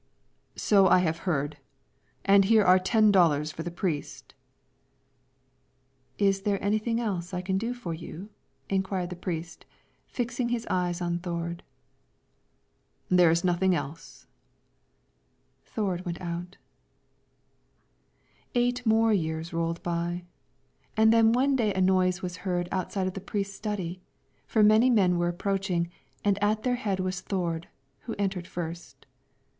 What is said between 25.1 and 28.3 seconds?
were approaching, and at their head was Thord, who